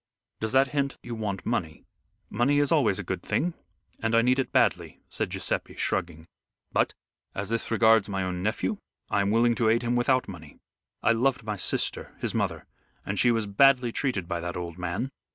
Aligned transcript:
"Does 0.39 0.51
that 0.53 0.69
hint 0.69 0.95
you 1.03 1.13
want 1.13 1.45
money?" 1.45 1.85
"Money 2.27 2.57
is 2.57 2.71
always 2.71 2.97
a 2.97 3.03
good 3.03 3.21
thing, 3.21 3.53
and 4.01 4.15
I 4.15 4.23
need 4.23 4.39
it 4.39 4.51
badly," 4.51 4.99
said 5.09 5.29
Guiseppe 5.29 5.75
shrugging, 5.75 6.25
"but, 6.71 6.95
as 7.35 7.49
this 7.49 7.69
regards 7.69 8.09
my 8.09 8.23
own 8.23 8.41
nephew, 8.41 8.77
I 9.11 9.21
am 9.21 9.29
willing 9.29 9.53
to 9.53 9.69
aid 9.69 9.83
him 9.83 9.95
without 9.95 10.27
money. 10.27 10.57
I 11.03 11.11
loved 11.11 11.43
my 11.43 11.55
sister, 11.55 12.15
his 12.17 12.33
mother, 12.33 12.65
and 13.05 13.19
she 13.19 13.29
was 13.29 13.45
badly 13.45 13.91
treated 13.91 14.27
by 14.27 14.39
that 14.39 14.57
old 14.57 14.79
man!" 14.79 15.11